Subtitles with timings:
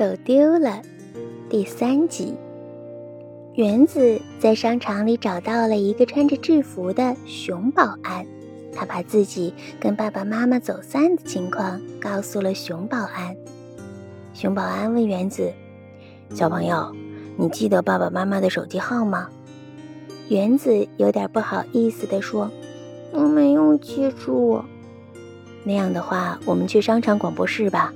[0.00, 0.80] 走丢了，
[1.50, 2.34] 第三集。
[3.52, 8.24] 原子在商场里找到了一个穿着制服的熊保安，
[8.74, 13.36] 他把自己跟爸爸妈妈走散的情况告诉了熊保安。
[14.32, 15.52] 熊保安问原子
[16.34, 16.96] ：“小朋友，
[17.36, 19.28] 你记得爸爸妈妈的手机号吗？”
[20.30, 22.50] 原子有点不好意思地说
[23.12, 24.62] ：“我没有记住。”
[25.62, 27.92] 那样的话，我们去商场广播室吧。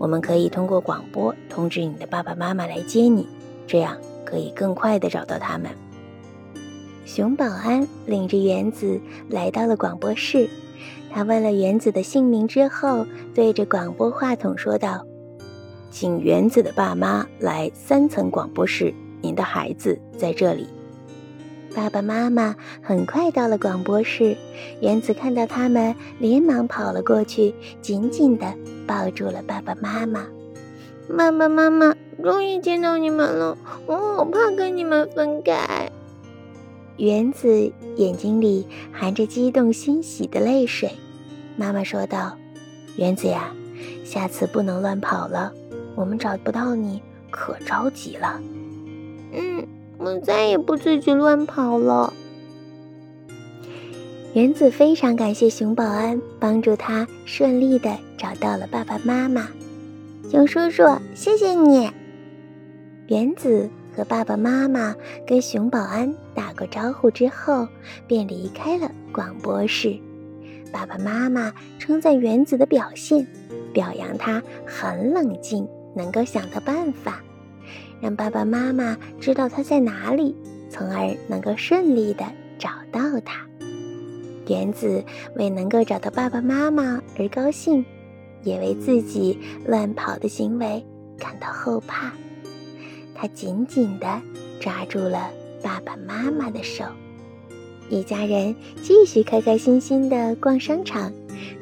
[0.00, 3.28] 我们可以通过广播通知你的爸爸妈妈来接你，
[3.66, 5.70] 这样可以更快地找到他们。
[7.04, 10.48] 熊保安领着原子来到了广播室，
[11.12, 15.04] 他问了原子的姓名之后，对着广播话筒说道
[15.92, 20.66] ：“请原子的爸妈来三层广播室，您的孩子在这里。”
[21.74, 24.36] 爸爸妈妈很快到了广播室，
[24.80, 28.52] 原子看到他们，连忙跑了过去，紧紧地
[28.86, 30.26] 抱住了爸爸妈妈。
[31.16, 35.90] 爸爸妈妈，终于见到你们了，我好怕跟你们分开。
[36.96, 40.90] 原子眼睛里含着激动欣喜的泪水。
[41.56, 42.36] 妈妈说道
[42.96, 43.54] ：“原子呀，
[44.04, 45.52] 下次不能乱跑了，
[45.94, 47.00] 我们找不到你，
[47.30, 48.40] 可着急了。”
[49.32, 49.66] 嗯。
[50.00, 52.10] 我们再也不自己乱跑了。
[54.32, 59.48] 原子非常感谢熊保安帮助他顺利的找到了爸爸妈妈。
[60.30, 60.84] 熊叔叔，
[61.14, 61.90] 谢谢你。
[63.08, 67.68] 原子和爸爸妈妈跟熊保安打过招呼之后，
[68.06, 69.98] 便离开了广播室。
[70.72, 73.26] 爸爸妈妈称赞原子的表现，
[73.74, 77.22] 表扬他很冷静，能够想到办法。
[78.00, 80.34] 让爸爸妈妈知道他在哪里，
[80.68, 82.24] 从而能够顺利的
[82.58, 83.46] 找到他。
[84.48, 85.04] 原子
[85.36, 87.84] 为能够找到爸爸妈妈而高兴，
[88.42, 90.84] 也为自己乱跑的行为
[91.18, 92.12] 感到后怕。
[93.14, 94.20] 他紧紧地
[94.60, 95.30] 抓住了
[95.62, 96.84] 爸爸妈妈的手，
[97.90, 101.12] 一家人继续开开心心地逛商场，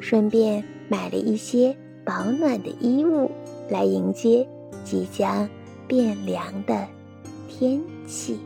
[0.00, 3.30] 顺便买了一些保暖的衣物
[3.68, 4.48] 来迎接
[4.84, 5.48] 即将。
[5.88, 6.86] 变凉的
[7.48, 8.38] 天气。